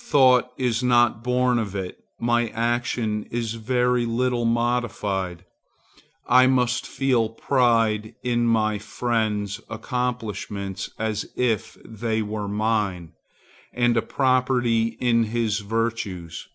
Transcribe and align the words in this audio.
Thought 0.00 0.50
is 0.58 0.82
not 0.82 1.22
born 1.22 1.60
of 1.60 1.76
it; 1.76 2.00
my 2.18 2.48
action 2.48 3.22
is 3.30 3.54
very 3.54 4.04
little 4.04 4.44
modified. 4.44 5.44
I 6.26 6.48
must 6.48 6.84
feel 6.84 7.28
pride 7.28 8.16
in 8.24 8.46
my 8.46 8.78
friend's 8.78 9.60
accomplishments 9.70 10.90
as 10.98 11.26
if 11.36 11.78
they 11.84 12.20
were 12.20 12.48
mine, 12.48 13.12
and 13.72 13.96
a 13.96 14.02
property 14.02 14.96
in 15.00 15.22
his 15.22 15.60
virtues. 15.60 16.48